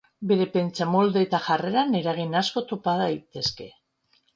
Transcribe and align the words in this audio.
Bere 0.29 0.45
pentsamolde 0.55 1.23
eta 1.27 1.43
jarreran 1.49 1.95
eragin 2.03 2.37
asko 2.43 2.67
topa 2.75 3.01
daitezke. 3.07 3.75